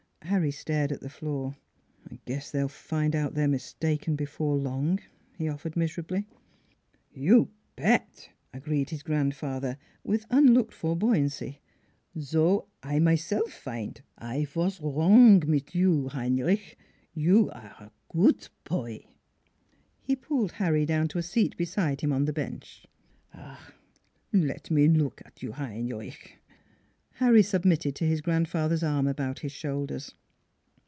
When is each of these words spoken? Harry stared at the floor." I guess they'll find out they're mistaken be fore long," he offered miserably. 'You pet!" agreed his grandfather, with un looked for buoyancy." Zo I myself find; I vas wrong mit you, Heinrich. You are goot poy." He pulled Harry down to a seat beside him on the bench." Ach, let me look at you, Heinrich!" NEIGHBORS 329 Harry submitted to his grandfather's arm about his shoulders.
Harry 0.25 0.51
stared 0.51 0.93
at 0.93 1.01
the 1.01 1.09
floor." 1.09 1.57
I 2.09 2.17
guess 2.25 2.51
they'll 2.51 2.69
find 2.69 3.15
out 3.17 3.33
they're 3.33 3.49
mistaken 3.49 4.15
be 4.15 4.23
fore 4.23 4.55
long," 4.55 4.99
he 5.37 5.49
offered 5.49 5.75
miserably. 5.75 6.25
'You 7.11 7.49
pet!" 7.75 8.29
agreed 8.53 8.91
his 8.91 9.03
grandfather, 9.03 9.77
with 10.05 10.25
un 10.29 10.53
looked 10.53 10.73
for 10.73 10.95
buoyancy." 10.95 11.59
Zo 12.19 12.67
I 12.81 12.97
myself 12.99 13.51
find; 13.51 13.99
I 14.17 14.45
vas 14.45 14.79
wrong 14.79 15.43
mit 15.45 15.75
you, 15.75 16.07
Heinrich. 16.09 16.77
You 17.13 17.49
are 17.51 17.91
goot 18.09 18.51
poy." 18.63 19.03
He 20.01 20.15
pulled 20.15 20.53
Harry 20.53 20.85
down 20.85 21.09
to 21.09 21.17
a 21.17 21.23
seat 21.23 21.57
beside 21.57 21.99
him 22.01 22.13
on 22.13 22.23
the 22.23 22.31
bench." 22.31 22.85
Ach, 23.33 23.73
let 24.31 24.71
me 24.71 24.87
look 24.87 25.21
at 25.25 25.43
you, 25.43 25.51
Heinrich!" 25.53 26.37
NEIGHBORS 27.21 27.25
329 27.27 27.27
Harry 27.35 27.43
submitted 27.43 27.95
to 27.95 28.05
his 28.07 28.19
grandfather's 28.21 28.81
arm 28.81 29.05
about 29.05 29.39
his 29.39 29.51
shoulders. 29.51 30.15